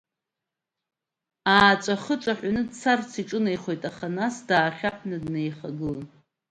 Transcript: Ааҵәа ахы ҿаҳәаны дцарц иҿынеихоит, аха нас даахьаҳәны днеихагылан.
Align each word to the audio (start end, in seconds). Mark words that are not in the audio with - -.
Ааҵәа 1.55 1.95
ахы 1.99 2.15
ҿаҳәаны 2.23 2.61
дцарц 2.69 3.11
иҿынеихоит, 3.21 3.81
аха 3.89 4.07
нас 4.17 4.35
даахьаҳәны 4.47 5.17
днеихагылан. 5.23 6.03